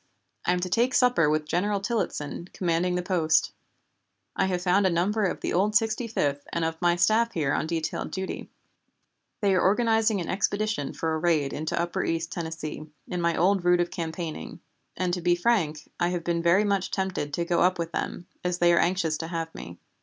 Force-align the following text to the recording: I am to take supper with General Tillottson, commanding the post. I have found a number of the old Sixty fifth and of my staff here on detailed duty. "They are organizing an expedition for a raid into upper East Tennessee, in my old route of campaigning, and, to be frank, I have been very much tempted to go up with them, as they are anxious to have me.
I 0.47 0.53
am 0.53 0.59
to 0.61 0.67
take 0.67 0.95
supper 0.95 1.29
with 1.29 1.45
General 1.45 1.79
Tillottson, 1.79 2.51
commanding 2.53 2.95
the 2.95 3.03
post. 3.03 3.51
I 4.35 4.47
have 4.47 4.63
found 4.63 4.87
a 4.87 4.89
number 4.89 5.25
of 5.25 5.41
the 5.41 5.53
old 5.53 5.75
Sixty 5.75 6.07
fifth 6.07 6.47
and 6.51 6.65
of 6.65 6.81
my 6.81 6.95
staff 6.95 7.33
here 7.33 7.53
on 7.53 7.67
detailed 7.67 8.09
duty. 8.09 8.49
"They 9.41 9.53
are 9.53 9.61
organizing 9.61 10.19
an 10.19 10.27
expedition 10.27 10.93
for 10.93 11.13
a 11.13 11.19
raid 11.19 11.53
into 11.53 11.79
upper 11.79 12.03
East 12.03 12.31
Tennessee, 12.31 12.89
in 13.07 13.21
my 13.21 13.37
old 13.37 13.63
route 13.63 13.79
of 13.79 13.91
campaigning, 13.91 14.59
and, 14.97 15.13
to 15.13 15.21
be 15.21 15.35
frank, 15.35 15.87
I 15.99 16.07
have 16.07 16.23
been 16.23 16.41
very 16.41 16.63
much 16.63 16.89
tempted 16.89 17.31
to 17.35 17.45
go 17.45 17.61
up 17.61 17.77
with 17.77 17.91
them, 17.91 18.25
as 18.43 18.57
they 18.57 18.73
are 18.73 18.79
anxious 18.79 19.19
to 19.19 19.27
have 19.27 19.53
me. 19.53 19.77